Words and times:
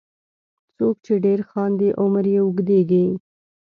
•څوک 0.75 0.95
چې 1.05 1.13
ډېر 1.25 1.39
خاندي، 1.49 1.89
عمر 2.01 2.25
یې 2.33 2.39
اوږدیږي. 2.43 3.05